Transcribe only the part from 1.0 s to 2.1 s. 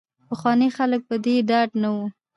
په دې ډاډه نه وو.